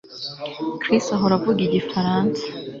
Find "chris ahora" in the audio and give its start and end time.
0.81-1.33